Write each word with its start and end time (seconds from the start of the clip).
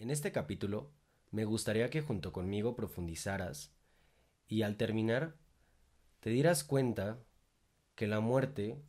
En 0.00 0.10
este 0.10 0.32
capítulo 0.32 0.90
me 1.30 1.44
gustaría 1.44 1.90
que 1.90 2.00
junto 2.00 2.32
conmigo 2.32 2.74
profundizaras 2.74 3.70
y 4.48 4.62
al 4.62 4.78
terminar 4.78 5.36
te 6.20 6.30
dieras 6.30 6.64
cuenta 6.64 7.18
que 7.96 8.06
la 8.06 8.20
muerte 8.20 8.80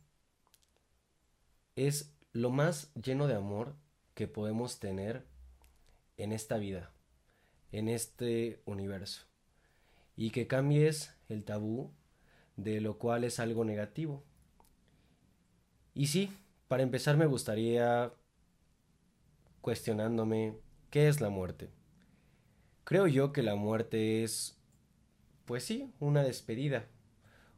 es 1.76 2.16
lo 2.32 2.48
más 2.48 2.94
lleno 2.94 3.26
de 3.26 3.34
amor 3.34 3.76
que 4.14 4.26
podemos 4.26 4.80
tener 4.80 5.26
en 6.16 6.32
esta 6.32 6.56
vida, 6.56 6.94
en 7.72 7.90
este 7.90 8.62
universo, 8.64 9.26
y 10.16 10.30
que 10.30 10.46
cambies 10.46 11.14
el 11.28 11.44
tabú 11.44 11.92
de 12.56 12.80
lo 12.80 12.96
cual 12.96 13.24
es 13.24 13.38
algo 13.38 13.66
negativo. 13.66 14.24
Y 15.92 16.06
sí, 16.06 16.34
para 16.68 16.82
empezar 16.82 17.18
me 17.18 17.26
gustaría 17.26 18.14
cuestionándome 19.60 20.56
¿qué 20.92 21.08
es 21.08 21.20
la 21.22 21.30
muerte? 21.30 21.70
Creo 22.84 23.06
yo 23.06 23.32
que 23.32 23.42
la 23.42 23.56
muerte 23.56 24.22
es, 24.22 24.58
pues 25.46 25.64
sí, 25.64 25.90
una 25.98 26.22
despedida, 26.22 26.86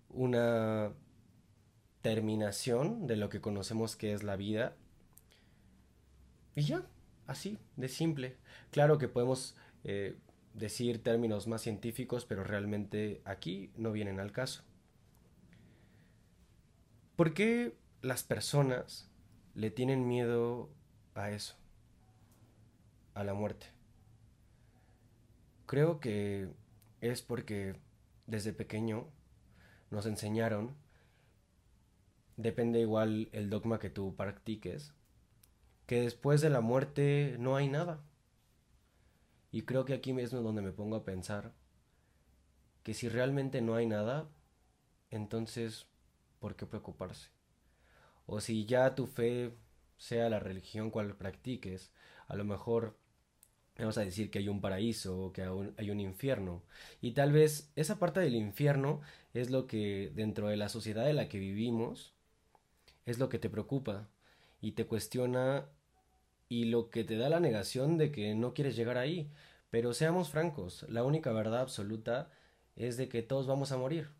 una 0.08 0.92
terminación 2.00 3.08
de 3.08 3.16
lo 3.16 3.28
que 3.30 3.40
conocemos 3.40 3.96
que 3.96 4.12
es 4.12 4.22
la 4.22 4.36
vida. 4.36 4.76
Y 6.54 6.62
ya, 6.62 6.86
así, 7.26 7.58
de 7.76 7.88
simple. 7.88 8.36
Claro 8.70 8.98
que 8.98 9.08
podemos 9.08 9.56
eh, 9.82 10.16
decir 10.52 11.02
términos 11.02 11.48
más 11.48 11.62
científicos, 11.62 12.24
pero 12.26 12.44
realmente 12.44 13.20
aquí 13.24 13.72
no 13.76 13.90
vienen 13.90 14.20
al 14.20 14.30
caso. 14.30 14.62
¿Por 17.16 17.34
qué 17.34 17.76
las 18.00 18.22
personas 18.22 19.10
le 19.54 19.72
tienen 19.72 20.06
miedo 20.06 20.70
a 21.16 21.32
eso? 21.32 21.56
A 23.14 23.24
la 23.24 23.34
muerte. 23.34 23.66
Creo 25.66 26.00
que 26.00 26.48
es 27.00 27.22
porque 27.22 27.76
desde 28.26 28.52
pequeño 28.52 29.06
nos 29.90 30.06
enseñaron 30.06 30.74
depende 32.36 32.80
igual 32.80 33.28
el 33.32 33.50
dogma 33.50 33.78
que 33.78 33.90
tú 33.90 34.14
practiques, 34.16 34.92
que 35.86 36.00
después 36.02 36.40
de 36.40 36.50
la 36.50 36.60
muerte 36.60 37.36
no 37.38 37.56
hay 37.56 37.68
nada. 37.68 38.02
Y 39.50 39.62
creo 39.62 39.84
que 39.84 39.94
aquí 39.94 40.12
mismo 40.12 40.38
es 40.38 40.44
donde 40.44 40.62
me 40.62 40.72
pongo 40.72 40.96
a 40.96 41.04
pensar 41.04 41.52
que 42.82 42.94
si 42.94 43.08
realmente 43.08 43.62
no 43.62 43.76
hay 43.76 43.86
nada, 43.86 44.28
entonces, 45.10 45.86
¿por 46.40 46.56
qué 46.56 46.66
preocuparse? 46.66 47.30
O 48.26 48.40
si 48.40 48.66
ya 48.66 48.94
tu 48.94 49.06
fe, 49.06 49.54
sea 49.96 50.28
la 50.28 50.40
religión 50.40 50.90
cual 50.90 51.16
practiques, 51.16 51.92
a 52.26 52.34
lo 52.36 52.44
mejor 52.44 52.98
vamos 53.78 53.98
a 53.98 54.04
decir 54.04 54.30
que 54.30 54.38
hay 54.38 54.48
un 54.48 54.60
paraíso 54.60 55.26
o 55.26 55.32
que 55.32 55.42
hay 55.42 55.90
un 55.90 56.00
infierno. 56.00 56.62
Y 57.00 57.12
tal 57.12 57.32
vez 57.32 57.70
esa 57.76 57.98
parte 57.98 58.20
del 58.20 58.36
infierno 58.36 59.00
es 59.32 59.50
lo 59.50 59.66
que 59.66 60.12
dentro 60.14 60.48
de 60.48 60.56
la 60.56 60.68
sociedad 60.68 61.08
en 61.10 61.16
la 61.16 61.28
que 61.28 61.38
vivimos 61.38 62.12
es 63.06 63.18
lo 63.18 63.28
que 63.28 63.38
te 63.38 63.50
preocupa 63.50 64.08
y 64.60 64.72
te 64.72 64.86
cuestiona 64.86 65.66
y 66.48 66.66
lo 66.66 66.90
que 66.90 67.04
te 67.04 67.16
da 67.16 67.28
la 67.28 67.40
negación 67.40 67.98
de 67.98 68.12
que 68.12 68.34
no 68.34 68.54
quieres 68.54 68.76
llegar 68.76 68.98
ahí. 68.98 69.30
Pero 69.70 69.92
seamos 69.92 70.30
francos, 70.30 70.86
la 70.88 71.02
única 71.02 71.32
verdad 71.32 71.60
absoluta 71.60 72.30
es 72.76 72.96
de 72.96 73.08
que 73.08 73.22
todos 73.22 73.46
vamos 73.46 73.72
a 73.72 73.76
morir. 73.76 74.10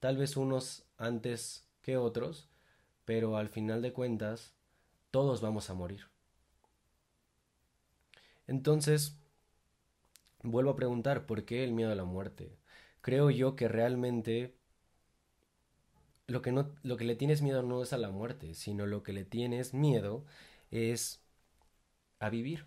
Tal 0.00 0.16
vez 0.16 0.36
unos 0.36 0.84
antes 0.96 1.68
que 1.82 1.96
otros, 1.96 2.48
pero 3.04 3.36
al 3.36 3.48
final 3.48 3.82
de 3.82 3.92
cuentas, 3.92 4.54
todos 5.10 5.40
vamos 5.40 5.70
a 5.70 5.74
morir. 5.74 6.06
Entonces, 8.48 9.16
vuelvo 10.42 10.70
a 10.72 10.76
preguntar, 10.76 11.26
¿por 11.26 11.44
qué 11.44 11.62
el 11.64 11.72
miedo 11.72 11.92
a 11.92 11.94
la 11.94 12.04
muerte? 12.04 12.58
Creo 13.00 13.30
yo 13.30 13.54
que 13.56 13.68
realmente 13.68 14.56
lo 16.26 16.42
que, 16.42 16.52
no, 16.52 16.70
lo 16.82 16.96
que 16.96 17.04
le 17.04 17.16
tienes 17.16 17.42
miedo 17.42 17.62
no 17.62 17.82
es 17.82 17.92
a 17.92 17.98
la 17.98 18.10
muerte, 18.10 18.54
sino 18.54 18.86
lo 18.86 19.02
que 19.02 19.12
le 19.12 19.24
tienes 19.24 19.74
miedo 19.74 20.24
es 20.70 21.20
a 22.20 22.30
vivir. 22.30 22.66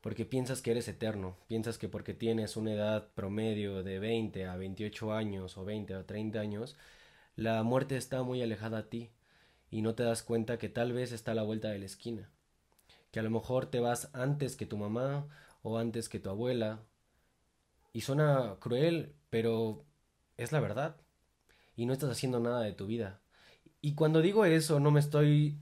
Porque 0.00 0.24
piensas 0.24 0.62
que 0.62 0.70
eres 0.70 0.86
eterno, 0.86 1.36
piensas 1.48 1.78
que 1.78 1.88
porque 1.88 2.14
tienes 2.14 2.56
una 2.56 2.72
edad 2.74 3.08
promedio 3.14 3.82
de 3.82 3.98
20 3.98 4.46
a 4.46 4.56
28 4.56 5.12
años 5.12 5.56
o 5.58 5.64
20 5.64 5.94
a 5.94 6.06
30 6.06 6.38
años, 6.40 6.76
la 7.36 7.62
muerte 7.64 7.96
está 7.96 8.22
muy 8.22 8.42
alejada 8.42 8.78
a 8.78 8.90
ti 8.90 9.10
y 9.70 9.82
no 9.82 9.94
te 9.94 10.04
das 10.04 10.22
cuenta 10.22 10.58
que 10.58 10.68
tal 10.68 10.92
vez 10.92 11.12
está 11.12 11.32
a 11.32 11.36
la 11.36 11.44
vuelta 11.44 11.70
de 11.70 11.78
la 11.80 11.86
esquina. 11.86 12.30
Que 13.14 13.20
a 13.20 13.22
lo 13.22 13.30
mejor 13.30 13.66
te 13.66 13.78
vas 13.78 14.10
antes 14.12 14.56
que 14.56 14.66
tu 14.66 14.76
mamá 14.76 15.28
o 15.62 15.78
antes 15.78 16.08
que 16.08 16.18
tu 16.18 16.30
abuela. 16.30 16.80
Y 17.92 18.00
suena 18.00 18.56
cruel, 18.58 19.14
pero 19.30 19.84
es 20.36 20.50
la 20.50 20.58
verdad 20.58 20.96
y 21.76 21.86
no 21.86 21.92
estás 21.92 22.10
haciendo 22.10 22.40
nada 22.40 22.62
de 22.62 22.72
tu 22.72 22.88
vida. 22.88 23.20
Y 23.80 23.94
cuando 23.94 24.20
digo 24.20 24.44
eso, 24.44 24.80
no 24.80 24.90
me 24.90 24.98
estoy. 24.98 25.60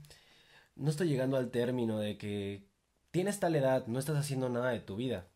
No 0.75 0.89
estoy 0.89 1.09
llegando 1.09 1.37
al 1.37 1.51
término 1.51 1.99
de 1.99 2.17
que 2.17 2.65
tienes 3.11 3.39
tal 3.39 3.55
edad, 3.55 3.85
no 3.85 3.99
estás 3.99 4.17
haciendo 4.17 4.49
nada 4.49 4.71
de 4.71 4.79
tu 4.79 4.95
vida. 4.95 5.27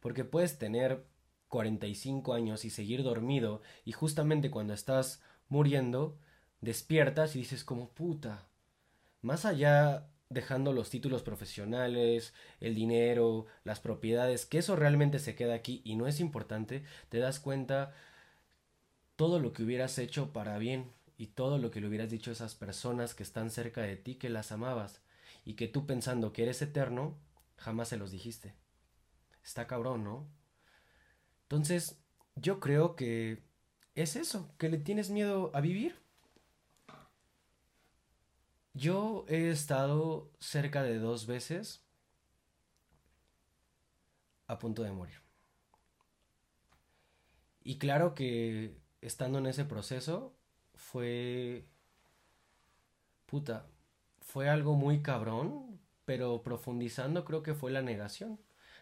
Porque 0.00 0.24
puedes 0.24 0.58
tener 0.58 1.06
45 1.46 2.34
años 2.34 2.64
y 2.64 2.70
seguir 2.70 3.04
dormido, 3.04 3.62
y 3.84 3.92
justamente 3.92 4.50
cuando 4.50 4.74
estás 4.74 5.22
muriendo, 5.48 6.18
despiertas 6.60 7.36
y 7.36 7.40
dices 7.40 7.62
como 7.62 7.90
puta. 7.90 8.48
Más 9.20 9.44
allá 9.44 10.08
dejando 10.32 10.72
los 10.72 10.90
títulos 10.90 11.22
profesionales, 11.22 12.34
el 12.60 12.74
dinero, 12.74 13.46
las 13.64 13.80
propiedades, 13.80 14.46
que 14.46 14.58
eso 14.58 14.76
realmente 14.76 15.18
se 15.18 15.34
queda 15.34 15.54
aquí 15.54 15.82
y 15.84 15.96
no 15.96 16.06
es 16.06 16.20
importante, 16.20 16.84
te 17.08 17.18
das 17.18 17.40
cuenta 17.40 17.94
todo 19.16 19.38
lo 19.38 19.52
que 19.52 19.62
hubieras 19.62 19.98
hecho 19.98 20.32
para 20.32 20.58
bien 20.58 20.92
y 21.16 21.28
todo 21.28 21.58
lo 21.58 21.70
que 21.70 21.80
le 21.80 21.88
hubieras 21.88 22.10
dicho 22.10 22.30
a 22.30 22.34
esas 22.34 22.54
personas 22.54 23.14
que 23.14 23.22
están 23.22 23.50
cerca 23.50 23.82
de 23.82 23.96
ti 23.96 24.16
que 24.16 24.28
las 24.28 24.52
amabas 24.52 25.00
y 25.44 25.54
que 25.54 25.68
tú 25.68 25.86
pensando 25.86 26.32
que 26.32 26.42
eres 26.42 26.62
eterno, 26.62 27.16
jamás 27.56 27.88
se 27.88 27.96
los 27.96 28.10
dijiste. 28.10 28.54
Está 29.44 29.66
cabrón, 29.66 30.04
¿no? 30.04 30.26
Entonces, 31.44 31.98
yo 32.36 32.60
creo 32.60 32.96
que 32.96 33.42
es 33.94 34.16
eso, 34.16 34.50
que 34.58 34.68
le 34.68 34.78
tienes 34.78 35.10
miedo 35.10 35.50
a 35.54 35.60
vivir. 35.60 35.96
Yo 38.74 39.24
he 39.28 39.50
estado 39.50 40.30
cerca 40.38 40.82
de 40.82 40.98
dos 40.98 41.26
veces 41.26 41.84
a 44.46 44.58
punto 44.58 44.82
de 44.82 44.92
morir. 44.92 45.20
Y 47.64 47.78
claro 47.78 48.14
que 48.14 48.76
estando 49.00 49.38
en 49.38 49.46
ese 49.46 49.64
proceso 49.64 50.34
fue... 50.74 51.66
Puta, 53.26 53.66
fue 54.20 54.48
algo 54.48 54.74
muy 54.74 55.02
cabrón, 55.02 55.80
pero 56.04 56.42
profundizando 56.42 57.24
creo 57.24 57.42
que 57.42 57.54
fue 57.54 57.70
la 57.72 57.82
negación. 57.82 58.38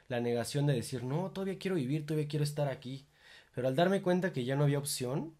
La 0.08 0.20
negación 0.20 0.66
de 0.66 0.74
decir, 0.74 1.04
no, 1.04 1.30
todavía 1.30 1.58
quiero 1.58 1.76
vivir, 1.76 2.06
todavía 2.06 2.28
quiero 2.28 2.44
estar 2.44 2.68
aquí. 2.68 3.06
Pero 3.54 3.68
al 3.68 3.76
darme 3.76 4.02
cuenta 4.02 4.32
que 4.32 4.44
ya 4.44 4.56
no 4.56 4.64
había 4.64 4.78
opción, 4.78 5.36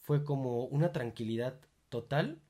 fue 0.00 0.24
como 0.24 0.64
una 0.64 0.92
tranquilidad 0.92 1.60
total, 1.88 2.40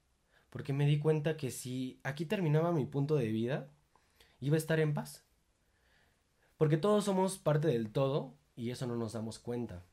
porque 0.50 0.72
me 0.72 0.86
di 0.86 0.98
cuenta 0.98 1.36
que 1.36 1.50
si 1.50 2.00
aquí 2.02 2.26
terminaba 2.26 2.72
mi 2.72 2.84
punto 2.84 3.16
de 3.16 3.28
vida, 3.28 3.68
iba 4.40 4.56
a 4.56 4.58
estar 4.58 4.80
en 4.80 4.94
paz. 4.94 5.24
Porque 6.56 6.76
todos 6.76 7.04
somos 7.04 7.38
parte 7.38 7.68
del 7.68 7.90
todo 7.90 8.34
y 8.56 8.70
eso 8.70 8.86
no 8.86 8.96
nos 8.96 9.12
damos 9.12 9.38
cuenta. 9.38 9.84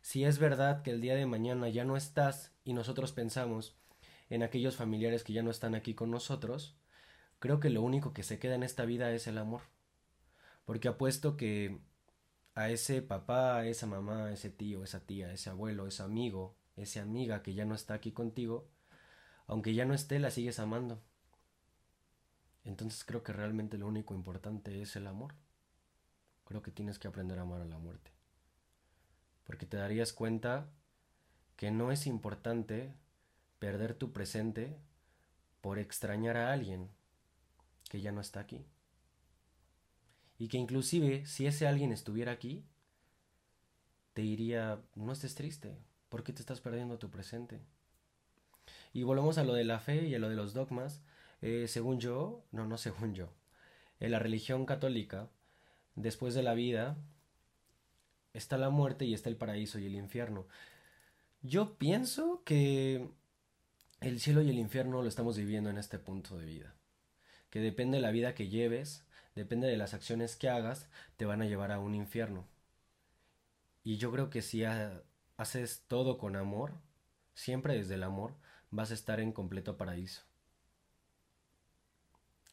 Si 0.00 0.24
es 0.24 0.38
verdad 0.38 0.82
que 0.82 0.90
el 0.90 1.00
día 1.00 1.16
de 1.16 1.26
mañana 1.26 1.68
ya 1.68 1.84
no 1.84 1.96
estás 1.96 2.52
y 2.64 2.72
nosotros 2.72 3.12
pensamos 3.12 3.76
en 4.30 4.42
aquellos 4.42 4.76
familiares 4.76 5.24
que 5.24 5.32
ya 5.32 5.42
no 5.42 5.50
están 5.50 5.74
aquí 5.74 5.94
con 5.94 6.10
nosotros, 6.10 6.76
creo 7.40 7.60
que 7.60 7.70
lo 7.70 7.82
único 7.82 8.12
que 8.12 8.22
se 8.22 8.38
queda 8.38 8.54
en 8.54 8.62
esta 8.62 8.84
vida 8.84 9.12
es 9.12 9.26
el 9.26 9.38
amor. 9.38 9.62
Porque 10.64 10.88
apuesto 10.88 11.36
que 11.36 11.78
a 12.54 12.70
ese 12.70 13.02
papá, 13.02 13.56
a 13.56 13.66
esa 13.66 13.86
mamá, 13.86 14.26
a 14.26 14.32
ese 14.32 14.50
tío, 14.50 14.84
esa 14.84 15.00
tía, 15.00 15.32
ese 15.32 15.50
abuelo, 15.50 15.86
ese 15.86 16.02
amigo, 16.02 16.56
esa 16.76 17.02
amiga 17.02 17.42
que 17.42 17.54
ya 17.54 17.64
no 17.64 17.74
está 17.74 17.94
aquí 17.94 18.12
contigo, 18.12 18.68
aunque 19.46 19.74
ya 19.74 19.84
no 19.84 19.94
esté, 19.94 20.18
la 20.18 20.30
sigues 20.30 20.58
amando. 20.58 21.02
Entonces 22.64 23.04
creo 23.04 23.22
que 23.22 23.32
realmente 23.32 23.78
lo 23.78 23.86
único 23.86 24.14
importante 24.14 24.80
es 24.80 24.96
el 24.96 25.06
amor. 25.06 25.34
Creo 26.44 26.62
que 26.62 26.70
tienes 26.70 26.98
que 26.98 27.08
aprender 27.08 27.38
a 27.38 27.42
amar 27.42 27.60
a 27.60 27.66
la 27.66 27.78
muerte 27.78 28.14
porque 29.44 29.66
te 29.66 29.76
darías 29.76 30.12
cuenta 30.12 30.70
que 31.56 31.70
no 31.70 31.92
es 31.92 32.06
importante 32.06 32.94
perder 33.58 33.94
tu 33.94 34.12
presente 34.12 34.76
por 35.60 35.78
extrañar 35.78 36.36
a 36.36 36.52
alguien 36.52 36.90
que 37.88 38.00
ya 38.00 38.10
no 38.10 38.20
está 38.20 38.40
aquí. 38.40 38.66
Y 40.38 40.48
que 40.48 40.58
inclusive 40.58 41.24
si 41.26 41.46
ese 41.46 41.66
alguien 41.66 41.92
estuviera 41.92 42.32
aquí, 42.32 42.66
te 44.14 44.22
diría, 44.22 44.82
no 44.94 45.12
estés 45.12 45.34
triste, 45.34 45.78
¿por 46.08 46.24
qué 46.24 46.32
te 46.32 46.40
estás 46.40 46.60
perdiendo 46.60 46.98
tu 46.98 47.10
presente? 47.10 47.60
Y 48.94 49.02
volvemos 49.02 49.36
a 49.36 49.44
lo 49.44 49.52
de 49.52 49.64
la 49.64 49.80
fe 49.80 50.06
y 50.06 50.14
a 50.14 50.18
lo 50.18 50.30
de 50.30 50.36
los 50.36 50.54
dogmas. 50.54 51.02
Eh, 51.42 51.66
según 51.68 52.00
yo, 52.00 52.46
no, 52.52 52.66
no 52.66 52.78
según 52.78 53.12
yo. 53.14 53.28
en 54.00 54.12
la 54.12 54.18
religión 54.18 54.66
católica, 54.66 55.28
después 55.96 56.34
de 56.34 56.42
la 56.42 56.54
vida, 56.54 56.96
está 58.32 58.56
la 58.56 58.70
muerte 58.70 59.04
y 59.04 59.12
está 59.12 59.28
el 59.28 59.36
paraíso 59.36 59.78
y 59.78 59.86
el 59.86 59.94
infierno. 59.96 60.46
Yo 61.42 61.76
pienso 61.76 62.42
que 62.44 63.10
el 64.00 64.20
cielo 64.20 64.42
y 64.42 64.50
el 64.50 64.58
infierno 64.58 65.02
lo 65.02 65.08
estamos 65.08 65.36
viviendo 65.36 65.70
en 65.70 65.78
este 65.78 65.98
punto 65.98 66.38
de 66.38 66.46
vida. 66.46 66.74
Que 67.50 67.60
depende 67.60 67.98
de 67.98 68.02
la 68.02 68.12
vida 68.12 68.34
que 68.34 68.48
lleves, 68.48 69.04
depende 69.34 69.66
de 69.66 69.76
las 69.76 69.92
acciones 69.92 70.36
que 70.36 70.48
hagas, 70.48 70.88
te 71.16 71.24
van 71.24 71.42
a 71.42 71.46
llevar 71.46 71.72
a 71.72 71.80
un 71.80 71.94
infierno. 71.94 72.46
Y 73.82 73.96
yo 73.96 74.12
creo 74.12 74.30
que 74.30 74.40
si 74.40 74.64
haces 74.64 75.84
todo 75.88 76.16
con 76.16 76.36
amor, 76.36 76.72
siempre 77.34 77.74
desde 77.74 77.94
el 77.94 78.04
amor, 78.04 78.34
vas 78.74 78.90
a 78.90 78.94
estar 78.94 79.20
en 79.20 79.32
completo 79.32 79.76
paraíso. 79.76 80.22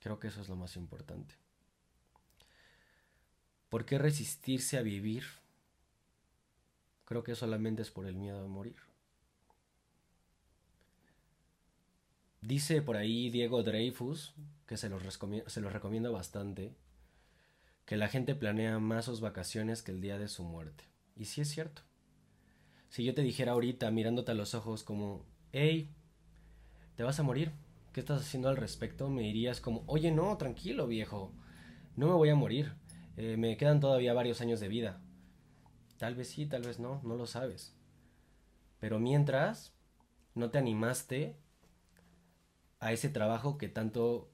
Creo 0.01 0.19
que 0.19 0.27
eso 0.27 0.41
es 0.41 0.49
lo 0.49 0.55
más 0.55 0.75
importante. 0.75 1.35
¿Por 3.69 3.85
qué 3.85 3.97
resistirse 3.97 4.77
a 4.77 4.83
vivir? 4.83 5.23
Creo 7.05 7.23
que 7.23 7.35
solamente 7.35 7.81
es 7.81 7.89
por 7.89 8.05
el 8.05 8.15
miedo 8.15 8.43
a 8.43 8.47
morir. 8.47 8.77
Dice 12.41 12.81
por 12.81 12.97
ahí 12.97 13.29
Diego 13.31 13.63
Dreyfus, 13.63 14.35
que 14.67 14.77
se 14.77 14.89
los, 14.89 15.01
se 15.47 15.61
recomiendo 15.61 16.11
bastante, 16.11 16.75
que 17.85 17.97
la 17.97 18.09
gente 18.09 18.35
planea 18.35 18.77
más 18.77 19.05
sus 19.05 19.21
vacaciones 19.21 19.81
que 19.81 19.91
el 19.91 20.01
día 20.01 20.19
de 20.19 20.27
su 20.27 20.43
muerte. 20.43 20.83
Y 21.15 21.25
sí 21.25 21.41
es 21.41 21.49
cierto. 21.49 21.81
Si 22.89 23.03
yo 23.03 23.13
te 23.15 23.21
dijera 23.21 23.53
ahorita, 23.53 23.89
mirándote 23.89 24.31
a 24.31 24.35
los 24.35 24.53
ojos, 24.53 24.83
como, 24.83 25.25
hey, 25.51 25.89
¿te 27.01 27.05
vas 27.05 27.19
a 27.19 27.23
morir? 27.23 27.51
¿Qué 27.93 27.99
estás 27.99 28.21
haciendo 28.21 28.47
al 28.47 28.57
respecto? 28.57 29.09
Me 29.09 29.23
dirías 29.23 29.59
como, 29.59 29.83
oye, 29.87 30.11
no, 30.11 30.37
tranquilo, 30.37 30.85
viejo, 30.85 31.33
no 31.95 32.05
me 32.05 32.13
voy 32.13 32.29
a 32.29 32.35
morir. 32.35 32.75
Eh, 33.17 33.37
me 33.37 33.57
quedan 33.57 33.79
todavía 33.79 34.13
varios 34.13 34.39
años 34.39 34.59
de 34.59 34.67
vida. 34.67 35.01
Tal 35.97 36.13
vez 36.13 36.29
sí, 36.29 36.45
tal 36.45 36.61
vez 36.61 36.77
no, 36.77 37.01
no 37.03 37.15
lo 37.15 37.25
sabes. 37.25 37.75
Pero 38.79 38.99
mientras, 38.99 39.73
no 40.35 40.51
te 40.51 40.59
animaste 40.59 41.35
a 42.79 42.93
ese 42.93 43.09
trabajo 43.09 43.57
que 43.57 43.67
tanto 43.67 44.29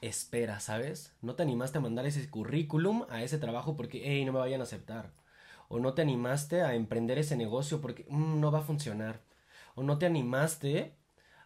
esperas, 0.00 0.64
¿sabes? 0.64 1.14
No 1.22 1.36
te 1.36 1.44
animaste 1.44 1.78
a 1.78 1.80
mandar 1.80 2.06
ese 2.06 2.28
currículum 2.28 3.04
a 3.08 3.22
ese 3.22 3.38
trabajo 3.38 3.76
porque, 3.76 4.02
hey, 4.04 4.24
no 4.24 4.32
me 4.32 4.40
vayan 4.40 4.62
a 4.62 4.64
aceptar. 4.64 5.12
O 5.68 5.78
no 5.78 5.94
te 5.94 6.02
animaste 6.02 6.62
a 6.62 6.74
emprender 6.74 7.20
ese 7.20 7.36
negocio 7.36 7.80
porque 7.80 8.04
mm, 8.08 8.40
no 8.40 8.50
va 8.50 8.58
a 8.58 8.62
funcionar. 8.62 9.20
O 9.76 9.84
no 9.84 9.96
te 9.96 10.06
animaste 10.06 10.96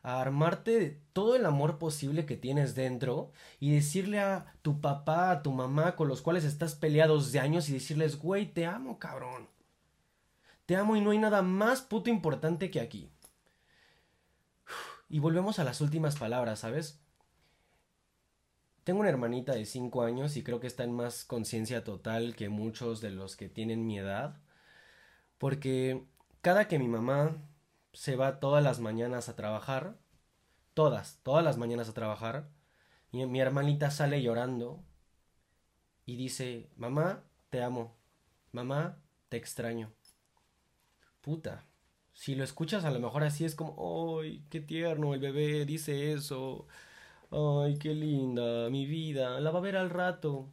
a 0.09 0.23
armarte 0.23 1.03
todo 1.13 1.37
el 1.37 1.45
amor 1.45 1.77
posible 1.77 2.25
que 2.25 2.39
tienes 2.39 2.75
dentro 2.75 3.31
y 3.61 3.73
decirle 3.73 4.21
a 4.21 4.55
tu 4.63 4.81
papá, 4.81 5.31
a 5.31 5.43
tu 5.43 5.53
mamá 5.53 5.97
con 5.97 6.09
los 6.09 6.23
cuales 6.23 6.45
estás 6.45 6.75
peleados 6.75 7.31
de 7.31 7.41
años 7.41 7.69
y 7.69 7.75
decirles, 7.75 8.19
güey, 8.19 8.47
te 8.47 8.65
amo, 8.65 8.99
cabrón. 8.99 9.49
Te 10.65 10.77
amo 10.77 10.97
y 10.97 11.03
no 11.03 11.11
hay 11.11 11.19
nada 11.19 11.43
más 11.43 11.83
puto 11.83 12.09
importante 12.09 12.71
que 12.71 12.81
aquí. 12.81 13.11
Y 15.11 15.19
volvemos 15.19 15.59
a 15.59 15.65
las 15.65 15.83
últimas 15.83 16.17
palabras, 16.17 16.61
¿sabes? 16.61 17.03
Tengo 18.85 19.01
una 19.01 19.11
hermanita 19.11 19.53
de 19.53 19.67
5 19.67 20.05
años 20.05 20.39
y 20.39 20.43
creo 20.43 20.59
que 20.59 20.69
está 20.69 20.85
en 20.85 20.93
más 20.93 21.27
conciencia 21.27 21.85
total 21.85 22.35
que 22.35 22.49
muchos 22.49 23.03
de 23.03 23.11
los 23.11 23.37
que 23.37 23.51
tienen 23.51 23.87
mi 23.87 23.99
edad. 23.99 24.41
Porque 25.37 26.03
cada 26.41 26.67
que 26.67 26.79
mi 26.79 26.89
mamá 26.89 27.37
se 27.99 28.15
va 28.15 28.39
todas 28.39 28.63
las 28.63 28.79
mañanas 28.79 29.29
a 29.29 29.35
trabajar, 29.35 29.99
todas, 30.73 31.19
todas 31.25 31.45
las 31.45 31.59
mañanas 31.59 31.89
a 31.89 31.95
trabajar, 31.95 32.49
y 33.11 33.27
mi 33.27 33.41
hermanita 33.41 33.91
sale 33.91 34.23
llorando 34.23 34.85
y 36.07 36.15
dice, 36.15 36.71
mamá, 36.77 37.25
te 37.51 37.61
amo, 37.61 37.97
mamá, 38.53 39.03
te 39.29 39.37
extraño. 39.37 39.93
Puta, 41.23 41.67
si 42.13 42.37
lo 42.37 42.45
escuchas 42.45 42.85
a 42.85 42.93
lo 42.93 43.01
mejor 43.01 43.25
así 43.25 43.45
es 43.45 43.57
como, 43.57 44.21
¡ay, 44.21 44.45
qué 44.49 44.61
tierno! 44.61 45.13
El 45.13 45.21
bebé 45.21 45.65
dice 45.65 46.13
eso. 46.13 46.69
¡Ay, 47.33 47.79
qué 47.79 47.95
linda! 47.95 48.71
Mi 48.71 48.87
vida, 48.87 49.41
la 49.41 49.51
va 49.51 49.59
a 49.59 49.63
ver 49.63 49.77
al 49.77 49.91
rato. 49.91 50.53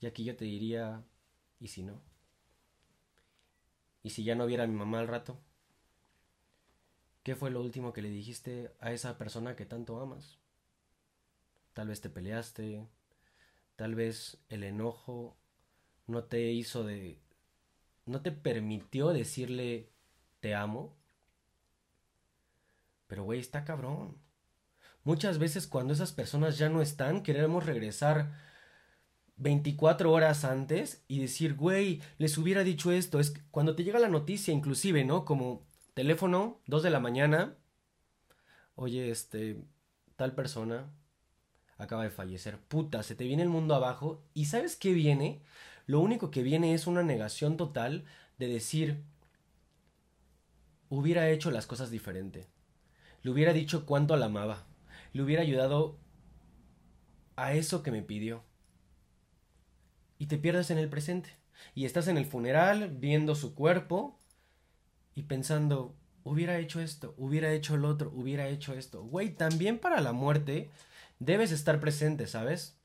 Y 0.00 0.06
aquí 0.06 0.24
yo 0.24 0.34
te 0.34 0.46
diría, 0.46 1.04
¿y 1.60 1.68
si 1.68 1.84
no? 1.84 2.02
¿Y 4.02 4.10
si 4.10 4.24
ya 4.24 4.34
no 4.34 4.46
viera 4.46 4.64
a 4.64 4.66
mi 4.66 4.74
mamá 4.74 4.98
al 4.98 5.06
rato? 5.08 5.38
¿Qué 7.24 7.34
fue 7.34 7.50
lo 7.50 7.62
último 7.62 7.94
que 7.94 8.02
le 8.02 8.10
dijiste 8.10 8.70
a 8.80 8.92
esa 8.92 9.16
persona 9.16 9.56
que 9.56 9.64
tanto 9.64 9.98
amas? 9.98 10.38
Tal 11.72 11.88
vez 11.88 12.02
te 12.02 12.10
peleaste, 12.10 12.86
tal 13.76 13.94
vez 13.94 14.38
el 14.50 14.62
enojo 14.62 15.34
no 16.06 16.24
te 16.24 16.52
hizo 16.52 16.84
de... 16.84 17.18
no 18.04 18.20
te 18.20 18.30
permitió 18.30 19.08
decirle 19.08 19.88
te 20.40 20.54
amo. 20.54 20.94
Pero, 23.06 23.24
güey, 23.24 23.40
está 23.40 23.64
cabrón. 23.64 24.18
Muchas 25.02 25.38
veces 25.38 25.66
cuando 25.66 25.94
esas 25.94 26.12
personas 26.12 26.58
ya 26.58 26.68
no 26.68 26.82
están, 26.82 27.22
queremos 27.22 27.64
regresar 27.64 28.34
24 29.36 30.12
horas 30.12 30.44
antes 30.44 31.02
y 31.08 31.20
decir, 31.20 31.54
güey, 31.54 32.02
les 32.18 32.36
hubiera 32.36 32.64
dicho 32.64 32.92
esto. 32.92 33.18
Es 33.18 33.32
cuando 33.50 33.74
te 33.74 33.82
llega 33.82 33.98
la 33.98 34.10
noticia, 34.10 34.52
inclusive, 34.52 35.04
¿no? 35.04 35.24
Como 35.24 35.66
teléfono, 35.94 36.60
2 36.66 36.82
de 36.82 36.90
la 36.90 37.00
mañana. 37.00 37.56
Oye, 38.74 39.10
este, 39.10 39.56
tal 40.16 40.34
persona 40.34 40.92
acaba 41.78 42.04
de 42.04 42.10
fallecer. 42.10 42.58
Puta, 42.58 43.02
se 43.02 43.14
te 43.14 43.24
viene 43.24 43.42
el 43.42 43.48
mundo 43.48 43.74
abajo. 43.74 44.22
¿Y 44.34 44.46
sabes 44.46 44.76
qué 44.76 44.92
viene? 44.92 45.42
Lo 45.86 46.00
único 46.00 46.30
que 46.30 46.42
viene 46.42 46.74
es 46.74 46.86
una 46.86 47.02
negación 47.02 47.56
total 47.56 48.04
de 48.38 48.48
decir, 48.48 49.04
hubiera 50.88 51.30
hecho 51.30 51.50
las 51.50 51.66
cosas 51.66 51.90
diferente. 51.90 52.48
Le 53.22 53.30
hubiera 53.30 53.52
dicho 53.52 53.86
cuánto 53.86 54.16
la 54.16 54.26
amaba. 54.26 54.66
Le 55.12 55.22
hubiera 55.22 55.42
ayudado 55.42 55.98
a 57.36 57.54
eso 57.54 57.82
que 57.82 57.90
me 57.90 58.02
pidió. 58.02 58.44
Y 60.18 60.26
te 60.26 60.38
pierdes 60.38 60.70
en 60.70 60.78
el 60.78 60.88
presente. 60.88 61.36
Y 61.74 61.84
estás 61.84 62.08
en 62.08 62.16
el 62.16 62.26
funeral 62.26 62.90
viendo 62.90 63.34
su 63.34 63.54
cuerpo 63.54 64.18
y 65.14 65.24
pensando, 65.24 65.96
hubiera 66.24 66.58
hecho 66.58 66.80
esto, 66.80 67.14
hubiera 67.18 67.52
hecho 67.52 67.74
el 67.76 67.84
otro, 67.84 68.10
hubiera 68.14 68.48
hecho 68.48 68.74
esto. 68.74 69.02
Güey, 69.04 69.34
también 69.36 69.78
para 69.78 70.00
la 70.00 70.12
muerte 70.12 70.70
debes 71.18 71.52
estar 71.52 71.80
presente, 71.80 72.26
¿sabes? 72.26 72.78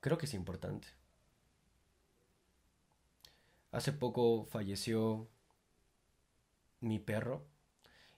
Creo 0.00 0.18
que 0.18 0.26
es 0.26 0.34
importante. 0.34 0.88
Hace 3.72 3.92
poco 3.92 4.44
falleció 4.44 5.28
mi 6.80 6.98
perro. 6.98 7.46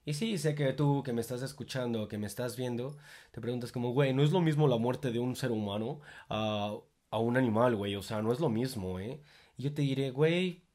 Y 0.04 0.14
sí, 0.14 0.38
sé 0.38 0.54
que 0.54 0.72
tú 0.72 1.02
que 1.04 1.12
me 1.12 1.20
estás 1.20 1.42
escuchando, 1.42 2.08
que 2.08 2.18
me 2.18 2.26
estás 2.28 2.56
viendo, 2.56 2.96
te 3.32 3.40
preguntas 3.40 3.72
como, 3.72 3.92
güey, 3.92 4.14
no 4.14 4.22
es 4.22 4.32
lo 4.32 4.40
mismo 4.40 4.68
la 4.68 4.78
muerte 4.78 5.12
de 5.12 5.18
un 5.18 5.36
ser 5.36 5.50
humano 5.52 6.00
a, 6.28 6.76
a 7.10 7.18
un 7.18 7.36
animal, 7.36 7.76
güey. 7.76 7.96
O 7.96 8.02
sea, 8.02 8.22
no 8.22 8.32
es 8.32 8.40
lo 8.40 8.48
mismo, 8.48 9.00
¿eh? 9.00 9.22
Y 9.56 9.64
yo 9.64 9.74
te 9.74 9.82
diré, 9.82 10.10
güey, 10.10 10.65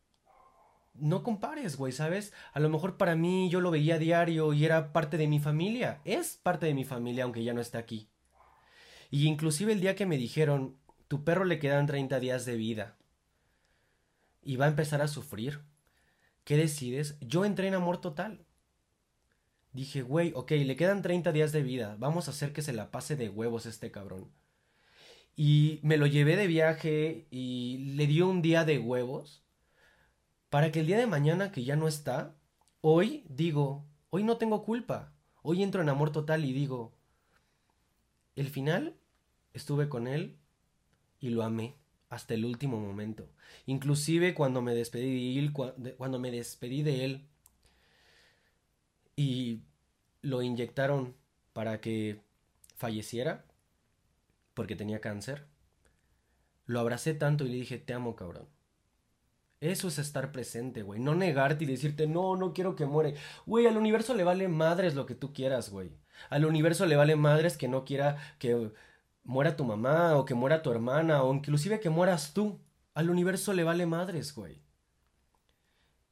no 0.93 1.23
compares, 1.23 1.77
güey, 1.77 1.93
¿sabes? 1.93 2.33
A 2.53 2.59
lo 2.59 2.69
mejor 2.69 2.97
para 2.97 3.15
mí 3.15 3.49
yo 3.49 3.61
lo 3.61 3.71
veía 3.71 3.95
a 3.95 3.99
diario 3.99 4.53
y 4.53 4.65
era 4.65 4.93
parte 4.93 5.17
de 5.17 5.27
mi 5.27 5.39
familia. 5.39 6.01
Es 6.05 6.37
parte 6.37 6.65
de 6.65 6.73
mi 6.73 6.83
familia, 6.83 7.23
aunque 7.23 7.43
ya 7.43 7.53
no 7.53 7.61
está 7.61 7.77
aquí. 7.77 8.09
Y 9.09 9.27
inclusive 9.27 9.73
el 9.73 9.81
día 9.81 9.95
que 9.95 10.05
me 10.05 10.17
dijeron, 10.17 10.77
tu 11.07 11.23
perro 11.23 11.43
le 11.45 11.59
quedan 11.59 11.87
30 11.87 12.19
días 12.19 12.45
de 12.45 12.55
vida 12.55 12.97
y 14.41 14.55
va 14.55 14.65
a 14.65 14.69
empezar 14.69 15.01
a 15.01 15.07
sufrir. 15.07 15.61
¿Qué 16.43 16.57
decides? 16.57 17.17
Yo 17.21 17.45
entré 17.45 17.67
en 17.67 17.75
amor 17.75 17.99
total. 17.99 18.45
Dije, 19.73 20.01
güey, 20.01 20.33
ok, 20.35 20.51
le 20.51 20.75
quedan 20.75 21.01
30 21.01 21.31
días 21.31 21.51
de 21.51 21.61
vida, 21.61 21.95
vamos 21.97 22.27
a 22.27 22.31
hacer 22.31 22.51
que 22.51 22.61
se 22.61 22.73
la 22.73 22.91
pase 22.91 23.15
de 23.15 23.29
huevos 23.29 23.65
este 23.65 23.91
cabrón. 23.91 24.31
Y 25.35 25.79
me 25.81 25.97
lo 25.97 26.07
llevé 26.07 26.35
de 26.35 26.47
viaje 26.47 27.27
y 27.31 27.77
le 27.95 28.05
dio 28.07 28.27
un 28.27 28.41
día 28.41 28.65
de 28.65 28.79
huevos 28.79 29.43
para 30.51 30.69
que 30.73 30.81
el 30.81 30.87
día 30.87 30.97
de 30.97 31.07
mañana 31.07 31.53
que 31.53 31.63
ya 31.63 31.77
no 31.77 31.87
está, 31.87 32.35
hoy 32.81 33.23
digo, 33.29 33.85
hoy 34.09 34.25
no 34.25 34.35
tengo 34.35 34.65
culpa, 34.65 35.13
hoy 35.43 35.63
entro 35.63 35.81
en 35.81 35.87
amor 35.87 36.11
total 36.11 36.43
y 36.43 36.51
digo, 36.51 36.91
el 38.35 38.49
final 38.49 38.97
estuve 39.53 39.87
con 39.87 40.07
él 40.07 40.37
y 41.21 41.29
lo 41.29 41.43
amé 41.43 41.77
hasta 42.09 42.33
el 42.33 42.43
último 42.43 42.81
momento. 42.81 43.29
Inclusive 43.65 44.33
cuando 44.33 44.61
me 44.61 44.75
despedí 44.75 45.35
de 45.35 45.39
él, 45.39 45.53
cuando 45.53 46.19
me 46.19 46.31
despedí 46.31 46.83
de 46.83 47.05
él 47.05 47.25
y 49.15 49.61
lo 50.21 50.41
inyectaron 50.41 51.15
para 51.53 51.79
que 51.79 52.19
falleciera 52.75 53.45
porque 54.53 54.75
tenía 54.75 54.99
cáncer, 54.99 55.47
lo 56.65 56.81
abracé 56.81 57.13
tanto 57.13 57.45
y 57.45 57.51
le 57.51 57.55
dije, 57.55 57.77
te 57.77 57.93
amo 57.93 58.17
cabrón. 58.17 58.49
Eso 59.61 59.87
es 59.89 59.99
estar 59.99 60.31
presente, 60.31 60.81
güey. 60.81 60.99
No 60.99 61.13
negarte 61.13 61.63
y 61.65 61.67
decirte, 61.67 62.07
no, 62.07 62.35
no 62.35 62.51
quiero 62.51 62.75
que 62.75 62.87
muere. 62.87 63.15
Güey, 63.45 63.67
al 63.67 63.77
universo 63.77 64.15
le 64.15 64.23
vale 64.23 64.47
madres 64.47 64.95
lo 64.95 65.05
que 65.05 65.13
tú 65.15 65.33
quieras, 65.33 65.69
güey. 65.69 65.91
Al 66.31 66.45
universo 66.45 66.87
le 66.87 66.95
vale 66.95 67.15
madres 67.15 67.57
que 67.57 67.67
no 67.67 67.85
quiera 67.85 68.17
que 68.39 68.71
muera 69.23 69.55
tu 69.55 69.63
mamá 69.63 70.17
o 70.17 70.25
que 70.25 70.33
muera 70.33 70.63
tu 70.63 70.71
hermana 70.71 71.23
o 71.23 71.33
inclusive 71.33 71.79
que 71.79 71.91
mueras 71.91 72.33
tú. 72.33 72.59
Al 72.95 73.11
universo 73.11 73.53
le 73.53 73.63
vale 73.63 73.85
madres, 73.85 74.33
güey. 74.33 74.61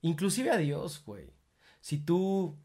Inclusive 0.01 0.51
a 0.51 0.57
Dios, 0.57 1.03
güey. 1.03 1.33
Si 1.81 1.97
tu 1.97 2.55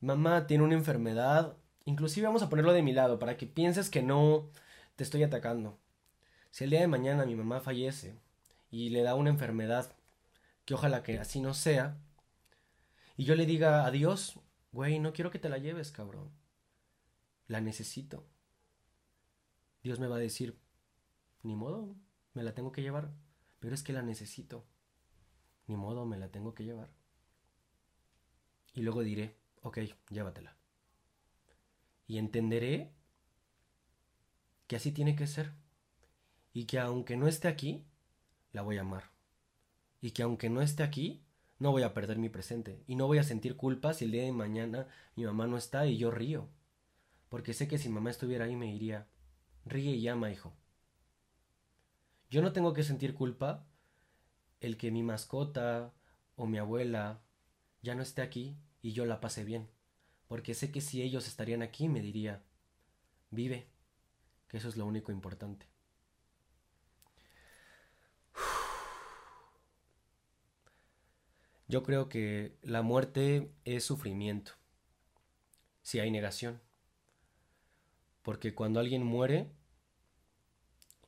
mamá 0.00 0.46
tiene 0.46 0.64
una 0.64 0.74
enfermedad, 0.74 1.56
inclusive 1.84 2.26
vamos 2.26 2.42
a 2.42 2.48
ponerlo 2.48 2.72
de 2.72 2.82
mi 2.82 2.92
lado 2.92 3.18
para 3.18 3.36
que 3.36 3.46
pienses 3.46 3.90
que 3.90 4.02
no 4.02 4.48
te 4.96 5.04
estoy 5.04 5.22
atacando. 5.24 5.78
Si 6.50 6.64
el 6.64 6.70
día 6.70 6.80
de 6.80 6.88
mañana 6.88 7.26
mi 7.26 7.34
mamá 7.36 7.60
fallece 7.60 8.14
y 8.70 8.90
le 8.90 9.02
da 9.02 9.14
una 9.14 9.30
enfermedad, 9.30 9.94
que 10.64 10.74
ojalá 10.74 11.02
que 11.02 11.18
así 11.18 11.40
no 11.40 11.54
sea, 11.54 11.98
y 13.16 13.24
yo 13.24 13.34
le 13.34 13.44
diga 13.44 13.84
adiós, 13.84 14.40
güey, 14.72 14.98
no 14.98 15.12
quiero 15.12 15.30
que 15.30 15.38
te 15.38 15.48
la 15.48 15.58
lleves, 15.58 15.92
cabrón. 15.92 16.30
La 17.48 17.60
necesito. 17.60 18.26
Dios 19.82 19.98
me 19.98 20.06
va 20.06 20.16
a 20.16 20.20
decir, 20.20 20.58
ni 21.42 21.54
modo, 21.54 21.94
me 22.32 22.42
la 22.42 22.54
tengo 22.54 22.72
que 22.72 22.82
llevar, 22.82 23.10
pero 23.58 23.74
es 23.74 23.82
que 23.82 23.92
la 23.92 24.02
necesito. 24.02 24.64
Ni 25.66 25.76
modo, 25.76 26.06
me 26.06 26.16
la 26.16 26.30
tengo 26.30 26.54
que 26.54 26.64
llevar. 26.64 26.90
Y 28.74 28.82
luego 28.82 29.02
diré, 29.02 29.36
ok, 29.62 29.80
llévatela. 30.08 30.56
Y 32.06 32.18
entenderé 32.18 32.92
que 34.66 34.76
así 34.76 34.92
tiene 34.92 35.16
que 35.16 35.26
ser. 35.26 35.52
Y 36.52 36.64
que 36.64 36.78
aunque 36.78 37.16
no 37.16 37.28
esté 37.28 37.48
aquí, 37.48 37.84
la 38.52 38.62
voy 38.62 38.78
a 38.78 38.82
amar. 38.82 39.10
Y 40.00 40.12
que 40.12 40.22
aunque 40.22 40.50
no 40.50 40.62
esté 40.62 40.82
aquí, 40.82 41.24
no 41.58 41.72
voy 41.72 41.82
a 41.82 41.94
perder 41.94 42.18
mi 42.18 42.28
presente. 42.28 42.82
Y 42.86 42.96
no 42.96 43.06
voy 43.06 43.18
a 43.18 43.22
sentir 43.22 43.56
culpa 43.56 43.92
si 43.92 44.06
el 44.06 44.12
día 44.12 44.22
de 44.22 44.32
mañana 44.32 44.88
mi 45.14 45.24
mamá 45.24 45.46
no 45.46 45.56
está 45.56 45.86
y 45.86 45.98
yo 45.98 46.10
río. 46.10 46.48
Porque 47.28 47.52
sé 47.52 47.68
que 47.68 47.78
si 47.78 47.88
mamá 47.88 48.10
estuviera 48.10 48.46
ahí 48.46 48.56
me 48.56 48.66
diría, 48.66 49.06
ríe 49.64 49.94
y 49.94 50.08
ama, 50.08 50.30
hijo. 50.30 50.52
Yo 52.30 52.42
no 52.42 52.52
tengo 52.52 52.72
que 52.72 52.82
sentir 52.82 53.14
culpa 53.14 53.66
el 54.60 54.76
que 54.76 54.90
mi 54.90 55.02
mascota 55.02 55.92
o 56.36 56.46
mi 56.46 56.58
abuela 56.58 57.22
ya 57.82 57.94
no 57.94 58.02
esté 58.02 58.22
aquí 58.22 58.56
y 58.82 58.92
yo 58.92 59.04
la 59.04 59.20
pase 59.20 59.44
bien. 59.44 59.68
Porque 60.28 60.54
sé 60.54 60.70
que 60.70 60.80
si 60.80 61.02
ellos 61.02 61.26
estarían 61.26 61.62
aquí 61.62 61.88
me 61.88 62.00
diría, 62.00 62.42
vive, 63.30 63.68
que 64.48 64.56
eso 64.56 64.68
es 64.68 64.76
lo 64.76 64.86
único 64.86 65.12
importante. 65.12 65.66
Yo 71.70 71.84
creo 71.84 72.08
que 72.08 72.58
la 72.62 72.82
muerte 72.82 73.54
es 73.64 73.84
sufrimiento, 73.84 74.54
si 75.82 76.00
hay 76.00 76.10
negación. 76.10 76.60
Porque 78.22 78.56
cuando 78.56 78.80
alguien 78.80 79.04
muere 79.04 79.52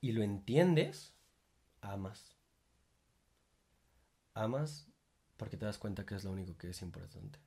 y 0.00 0.12
lo 0.12 0.22
entiendes, 0.22 1.14
amas. 1.80 2.36
Amas 4.34 4.86
porque 5.36 5.56
te 5.56 5.66
das 5.66 5.78
cuenta 5.78 6.06
que 6.06 6.14
es 6.14 6.22
lo 6.22 6.30
único 6.30 6.56
que 6.56 6.70
es 6.70 6.80
importante. 6.80 7.40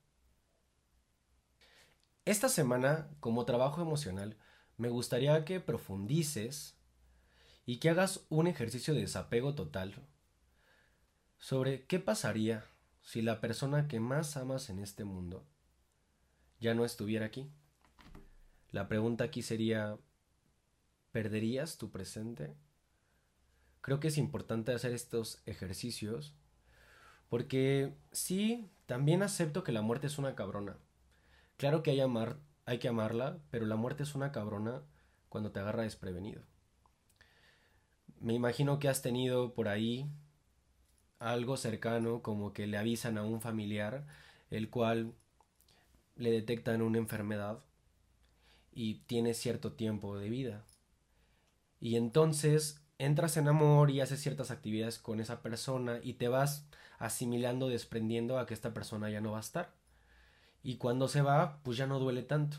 Esta 2.26 2.50
semana, 2.50 3.10
como 3.22 3.46
trabajo 3.46 3.82
emocional, 3.82 4.36
me 4.76 4.90
gustaría 4.90 5.46
que 5.46 5.62
profundices 5.62 6.76
y 7.66 7.78
que 7.78 7.92
hagas 7.92 8.26
un 8.28 8.48
ejercicio 8.48 8.94
de 8.94 9.00
desapego 9.00 9.56
total 9.56 9.96
sobre 11.38 11.86
qué 11.86 12.02
pasaría 12.02 12.75
si 13.06 13.22
la 13.22 13.40
persona 13.40 13.88
que 13.88 14.02
más 14.02 14.36
amas 14.36 14.70
en 14.70 14.80
este 14.80 15.06
mundo 15.06 15.46
ya 16.60 16.74
no 16.74 16.84
estuviera 16.84 17.28
aquí. 17.28 17.50
La 18.72 18.88
pregunta 18.88 19.24
aquí 19.24 19.44
sería, 19.44 19.98
¿perderías 21.12 21.78
tu 21.78 21.92
presente? 21.92 22.56
Creo 23.82 24.00
que 24.00 24.08
es 24.08 24.18
importante 24.18 24.74
hacer 24.74 24.92
estos 24.92 25.42
ejercicios 25.46 26.36
porque 27.30 27.96
sí, 28.12 28.72
también 28.88 29.22
acepto 29.22 29.64
que 29.64 29.72
la 29.72 29.84
muerte 29.84 30.08
es 30.08 30.18
una 30.18 30.36
cabrona. 30.36 30.78
Claro 31.58 31.84
que 31.84 31.92
hay, 31.92 32.02
hay 32.66 32.80
que 32.80 32.88
amarla, 32.88 33.38
pero 33.52 33.68
la 33.68 33.76
muerte 33.76 34.04
es 34.04 34.16
una 34.16 34.32
cabrona 34.32 34.82
cuando 35.30 35.52
te 35.52 35.60
agarra 35.60 35.84
desprevenido. 35.84 36.42
Me 38.20 38.34
imagino 38.34 38.80
que 38.80 38.90
has 38.90 39.04
tenido 39.04 39.54
por 39.54 39.68
ahí 39.68 40.10
algo 41.20 41.58
cercano 41.58 42.22
como 42.22 42.54
que 42.54 42.68
le 42.68 42.78
avisan 42.78 43.18
a 43.18 43.24
un 43.24 43.42
familiar 43.42 44.06
el 44.50 44.70
cual 44.70 45.14
le 46.16 46.32
detectan 46.32 46.82
una 46.82 46.98
enfermedad 46.98 47.60
y 48.72 48.96
tiene 49.06 49.34
cierto 49.34 49.74
tiempo 49.74 50.18
de 50.18 50.30
vida. 50.30 50.64
Y 51.80 51.96
entonces 51.96 52.82
entras 52.98 53.38
en 53.38 53.48
amor 53.48 53.92
y 53.92 54.02
haces 54.02 54.22
ciertas 54.22 54.52
actividades 54.52 55.00
con 55.00 55.20
esa 55.20 55.42
persona 55.42 56.00
y 56.02 56.14
te 56.14 56.28
vas 56.28 56.68
asimilando, 57.00 57.68
desprendiendo 57.68 58.40
a 58.40 58.46
que 58.46 58.54
esta 58.54 58.74
persona 58.74 59.10
ya 59.10 59.22
no 59.22 59.32
va 59.32 59.38
a 59.38 59.42
estar. 59.42 59.74
Y 60.64 60.78
cuando 60.78 61.08
se 61.08 61.22
va, 61.22 61.60
pues 61.64 61.78
ya 61.78 61.88
no 61.88 62.00
duele 62.00 62.24
tanto. 62.24 62.58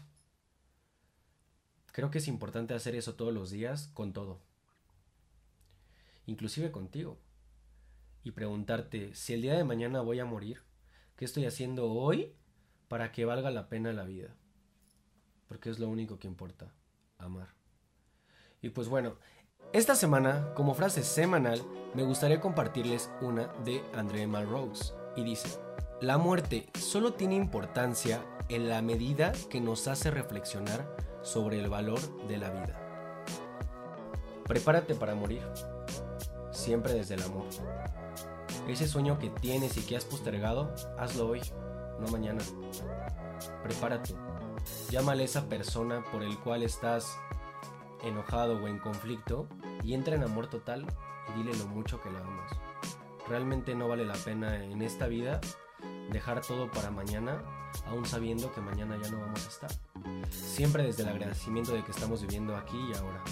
Creo 1.92 2.10
que 2.10 2.18
es 2.18 2.28
importante 2.28 2.74
hacer 2.74 2.94
eso 2.94 3.14
todos 3.14 3.32
los 3.32 3.50
días 3.50 3.88
con 3.94 4.12
todo. 4.12 4.40
Inclusive 6.26 6.70
contigo 6.70 7.18
y 8.26 8.32
preguntarte 8.32 9.14
si 9.14 9.34
el 9.34 9.42
día 9.42 9.54
de 9.54 9.62
mañana 9.62 10.00
voy 10.00 10.18
a 10.18 10.24
morir, 10.24 10.64
¿qué 11.14 11.24
estoy 11.24 11.46
haciendo 11.46 11.92
hoy 11.92 12.34
para 12.88 13.12
que 13.12 13.24
valga 13.24 13.52
la 13.52 13.68
pena 13.68 13.92
la 13.92 14.02
vida? 14.02 14.34
Porque 15.46 15.70
es 15.70 15.78
lo 15.78 15.88
único 15.88 16.18
que 16.18 16.26
importa, 16.26 16.74
amar. 17.18 17.54
Y 18.60 18.70
pues 18.70 18.88
bueno, 18.88 19.14
esta 19.72 19.94
semana, 19.94 20.52
como 20.56 20.74
frase 20.74 21.04
semanal, 21.04 21.62
me 21.94 22.02
gustaría 22.02 22.40
compartirles 22.40 23.12
una 23.20 23.46
de 23.64 23.80
André 23.94 24.26
Malraux 24.26 24.92
y 25.14 25.22
dice, 25.22 25.60
la 26.00 26.18
muerte 26.18 26.68
solo 26.76 27.14
tiene 27.14 27.36
importancia 27.36 28.26
en 28.48 28.68
la 28.68 28.82
medida 28.82 29.30
que 29.48 29.60
nos 29.60 29.86
hace 29.86 30.10
reflexionar 30.10 30.96
sobre 31.22 31.60
el 31.60 31.70
valor 31.70 32.00
de 32.26 32.38
la 32.38 32.50
vida. 32.50 33.24
Prepárate 34.48 34.96
para 34.96 35.14
morir, 35.14 35.42
siempre 36.50 36.92
desde 36.92 37.14
el 37.14 37.22
amor. 37.22 37.46
Ese 38.66 38.88
sueño 38.88 39.18
que 39.18 39.30
tienes 39.30 39.76
y 39.76 39.82
que 39.82 39.96
has 39.96 40.04
postergado, 40.04 40.74
hazlo 40.98 41.28
hoy, 41.28 41.40
no 42.00 42.08
mañana. 42.08 42.42
Prepárate. 43.62 44.14
Llámale 44.90 45.22
a 45.22 45.26
esa 45.26 45.48
persona 45.48 46.02
por 46.10 46.22
el 46.22 46.36
cual 46.38 46.64
estás 46.64 47.16
enojado 48.02 48.62
o 48.62 48.66
en 48.66 48.78
conflicto 48.78 49.48
y 49.84 49.94
entra 49.94 50.16
en 50.16 50.24
amor 50.24 50.48
total 50.48 50.84
y 51.28 51.38
dile 51.38 51.56
lo 51.56 51.66
mucho 51.66 52.00
que 52.00 52.10
la 52.10 52.18
amas. 52.20 52.50
Realmente 53.28 53.74
no 53.74 53.88
vale 53.88 54.04
la 54.04 54.14
pena 54.14 54.62
en 54.64 54.82
esta 54.82 55.06
vida 55.06 55.40
dejar 56.10 56.40
todo 56.40 56.70
para 56.70 56.90
mañana, 56.90 57.42
aún 57.86 58.04
sabiendo 58.04 58.52
que 58.52 58.60
mañana 58.60 58.98
ya 59.00 59.10
no 59.10 59.20
vamos 59.20 59.44
a 59.44 59.48
estar. 59.48 59.70
Siempre 60.30 60.82
desde 60.82 61.04
el 61.04 61.10
agradecimiento 61.10 61.72
de 61.72 61.84
que 61.84 61.92
estamos 61.92 62.22
viviendo 62.22 62.56
aquí 62.56 62.78
y 62.90 62.96
ahora. 62.96 63.22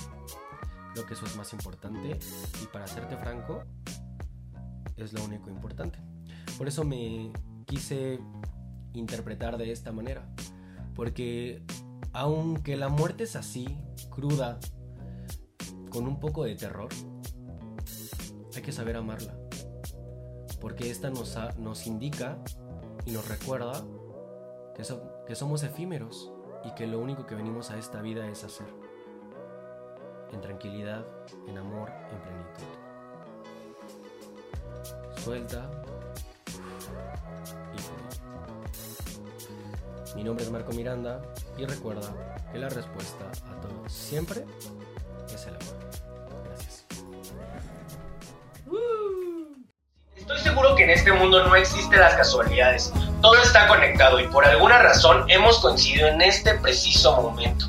Creo 0.93 1.07
que 1.07 1.14
eso 1.14 1.26
es 1.26 1.37
más 1.37 1.53
importante 1.53 2.19
y 2.62 2.67
para 2.67 2.87
serte 2.87 3.17
franco, 3.17 3.64
es 4.97 5.13
lo 5.13 5.25
único 5.25 5.51
importante. 5.51 5.99
Por 6.57 6.69
eso 6.69 6.85
me 6.85 7.33
quise 7.67 8.21
interpretar 8.93 9.59
de 9.59 9.73
esta 9.73 9.93
manera. 9.93 10.27
Porque 10.95 11.63
aunque 12.13 12.77
la 12.77 12.89
muerte 12.89 13.25
es 13.25 13.37
así, 13.37 13.67
cruda, 14.11 14.59
con 15.91 16.07
un 16.07 16.21
poco 16.21 16.45
de 16.45 16.55
terror, 16.55 16.89
hay 18.55 18.63
que 18.63 18.73
saber 18.73 18.97
amarla. 18.97 19.35
Porque 20.61 20.91
esta 20.91 21.11
nos, 21.11 21.37
nos 21.59 21.87
indica 21.87 22.39
y 23.05 23.13
nos 23.13 23.29
recuerda 23.29 23.85
que, 24.75 24.83
que 25.27 25.35
somos 25.35 25.63
efímeros 25.63 26.33
y 26.65 26.73
que 26.75 26.87
lo 26.87 27.01
único 27.01 27.27
que 27.27 27.35
venimos 27.35 27.71
a 27.71 27.79
esta 27.79 28.01
vida 28.01 28.29
es 28.29 28.45
hacer. 28.45 28.69
En 30.33 30.41
tranquilidad, 30.41 31.05
en 31.47 31.59
amor, 31.59 31.91
en 32.11 32.23
plenitud 32.23 32.84
suelta 35.23 35.71
Mi 40.14 40.23
nombre 40.23 40.45
es 40.45 40.50
Marco 40.50 40.73
Miranda 40.73 41.21
y 41.59 41.67
recuerda 41.67 42.09
que 42.53 42.59
la 42.59 42.69
respuesta 42.69 43.25
a 43.50 43.61
todo 43.61 43.88
siempre 43.88 44.45
es 45.35 45.47
el 45.47 45.57
amor. 45.57 45.75
Gracias. 46.45 46.87
Estoy 50.14 50.38
seguro 50.38 50.76
que 50.76 50.85
en 50.85 50.91
este 50.91 51.12
mundo 51.12 51.45
no 51.45 51.57
existen 51.57 51.99
las 51.99 52.14
casualidades. 52.14 52.93
Todo 53.23 53.35
está 53.43 53.67
conectado 53.67 54.21
y 54.21 54.29
por 54.29 54.45
alguna 54.45 54.79
razón 54.79 55.29
hemos 55.29 55.59
coincidido 55.59 56.07
en 56.07 56.23
este 56.23 56.55
preciso 56.59 57.21
momento. 57.21 57.67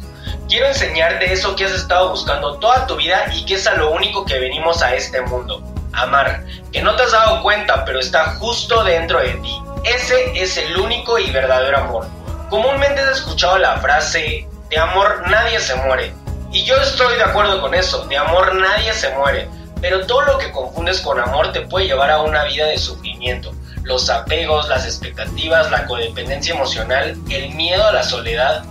Quiero 0.48 0.68
enseñarte 0.68 1.34
eso 1.34 1.56
que 1.56 1.66
has 1.66 1.72
estado 1.72 2.12
buscando 2.12 2.60
toda 2.60 2.86
tu 2.86 2.96
vida 2.96 3.26
y 3.34 3.44
que 3.46 3.56
es 3.56 3.66
a 3.66 3.74
lo 3.76 3.92
único 3.92 4.24
que 4.24 4.38
venimos 4.38 4.84
a 4.84 4.94
este 4.94 5.22
mundo 5.22 5.75
amar, 5.96 6.44
que 6.72 6.82
no 6.82 6.96
te 6.96 7.04
has 7.04 7.12
dado 7.12 7.42
cuenta, 7.42 7.86
pero 7.86 8.00
está 8.00 8.36
justo 8.36 8.84
dentro 8.84 9.20
de 9.20 9.34
ti. 9.36 9.62
Ese 9.84 10.42
es 10.42 10.58
el 10.58 10.78
único 10.78 11.20
y 11.20 11.32
verdadero 11.32 11.78
amor. 11.78 12.08
Comúnmente 12.50 13.02
has 13.02 13.18
escuchado 13.18 13.58
la 13.58 13.78
frase, 13.78 14.48
de 14.70 14.78
amor 14.78 15.24
nadie 15.30 15.60
se 15.60 15.76
muere. 15.76 16.14
Y 16.52 16.64
yo 16.64 16.76
estoy 16.78 17.16
de 17.18 17.24
acuerdo 17.24 17.62
con 17.62 17.74
eso, 17.74 18.06
de 18.08 18.18
amor 18.18 18.56
nadie 18.56 18.94
se 18.94 19.10
muere. 19.16 19.50
Pero 19.82 20.06
todo 20.08 20.22
lo 20.22 20.38
que 20.38 20.52
confundes 20.52 21.02
con 21.02 21.20
amor 21.20 21.52
te 21.52 21.62
puede 21.62 21.88
llevar 21.88 22.10
a 22.10 22.22
una 22.22 22.46
vida 22.46 22.66
de 22.68 22.78
sufrimiento. 22.78 23.54
Los 23.84 24.10
apegos, 24.10 24.68
las 24.68 24.86
expectativas, 24.86 25.70
la 25.70 25.86
codependencia 25.86 26.56
emocional, 26.56 27.16
el 27.30 27.50
miedo 27.52 27.86
a 27.86 27.92
la 27.92 28.04
soledad. 28.04 28.64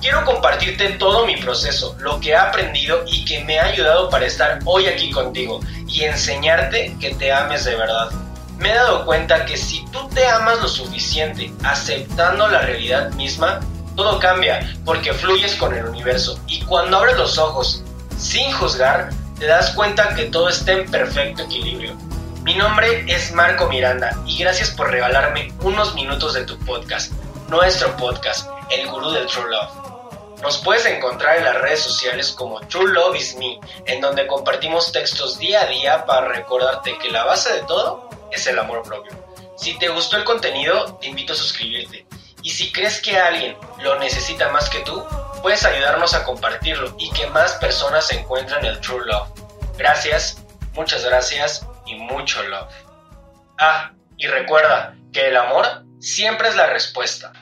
Quiero 0.00 0.24
compartirte 0.24 0.90
todo 0.90 1.26
mi 1.26 1.36
proceso, 1.36 1.96
lo 1.98 2.20
que 2.20 2.30
he 2.30 2.36
aprendido 2.36 3.02
y 3.06 3.24
que 3.24 3.42
me 3.44 3.58
ha 3.58 3.66
ayudado 3.66 4.08
para 4.10 4.26
estar 4.26 4.60
hoy 4.64 4.86
aquí 4.86 5.10
contigo 5.10 5.60
y 5.90 6.04
enseñarte 6.04 6.96
que 7.00 7.14
te 7.14 7.32
ames 7.32 7.64
de 7.64 7.76
verdad 7.76 8.10
me 8.60 8.70
he 8.70 8.74
dado 8.74 9.06
cuenta 9.06 9.46
que 9.46 9.56
si 9.56 9.86
tú 9.86 10.06
te 10.10 10.26
amas 10.28 10.60
lo 10.60 10.68
suficiente, 10.68 11.50
aceptando 11.64 12.46
la 12.46 12.60
realidad 12.60 13.10
misma, 13.12 13.60
todo 13.96 14.18
cambia 14.20 14.76
porque 14.84 15.14
fluyes 15.14 15.54
con 15.56 15.74
el 15.74 15.86
universo. 15.86 16.38
Y 16.46 16.60
cuando 16.64 16.98
abres 16.98 17.16
los 17.16 17.38
ojos 17.38 17.82
sin 18.18 18.52
juzgar, 18.52 19.08
te 19.38 19.46
das 19.46 19.70
cuenta 19.70 20.14
que 20.14 20.24
todo 20.24 20.50
está 20.50 20.72
en 20.72 20.90
perfecto 20.90 21.42
equilibrio. 21.42 21.96
Mi 22.42 22.54
nombre 22.54 23.04
es 23.08 23.32
Marco 23.32 23.66
Miranda 23.68 24.14
y 24.26 24.38
gracias 24.38 24.70
por 24.70 24.90
regalarme 24.90 25.52
unos 25.62 25.94
minutos 25.94 26.34
de 26.34 26.44
tu 26.44 26.58
podcast, 26.58 27.12
nuestro 27.48 27.96
podcast, 27.96 28.46
El 28.70 28.88
Gurú 28.88 29.10
del 29.10 29.26
True 29.26 29.50
Love. 29.50 29.99
Nos 30.42 30.58
puedes 30.58 30.86
encontrar 30.86 31.36
en 31.36 31.44
las 31.44 31.60
redes 31.60 31.80
sociales 31.80 32.32
como 32.32 32.60
True 32.60 32.92
Love 32.92 33.16
is 33.16 33.36
Me, 33.36 33.60
en 33.86 34.00
donde 34.00 34.26
compartimos 34.26 34.90
textos 34.90 35.38
día 35.38 35.62
a 35.62 35.66
día 35.66 36.06
para 36.06 36.28
recordarte 36.28 36.96
que 36.98 37.10
la 37.10 37.24
base 37.24 37.52
de 37.52 37.62
todo 37.62 38.08
es 38.32 38.46
el 38.46 38.58
amor 38.58 38.82
propio. 38.82 39.12
Si 39.56 39.78
te 39.78 39.88
gustó 39.88 40.16
el 40.16 40.24
contenido, 40.24 40.96
te 41.00 41.08
invito 41.08 41.34
a 41.34 41.36
suscribirte. 41.36 42.06
Y 42.42 42.50
si 42.50 42.72
crees 42.72 43.02
que 43.02 43.18
alguien 43.18 43.56
lo 43.82 43.98
necesita 43.98 44.48
más 44.48 44.70
que 44.70 44.80
tú, 44.80 45.04
puedes 45.42 45.64
ayudarnos 45.64 46.14
a 46.14 46.24
compartirlo 46.24 46.94
y 46.98 47.10
que 47.10 47.26
más 47.26 47.52
personas 47.54 48.10
encuentren 48.10 48.64
el 48.64 48.80
True 48.80 49.04
Love. 49.04 49.28
Gracias, 49.76 50.38
muchas 50.72 51.04
gracias 51.04 51.66
y 51.86 51.94
mucho 51.96 52.42
love. 52.42 52.72
Ah, 53.58 53.92
y 54.16 54.26
recuerda 54.26 54.94
que 55.12 55.28
el 55.28 55.36
amor 55.36 55.84
siempre 56.00 56.48
es 56.48 56.56
la 56.56 56.66
respuesta. 56.66 57.32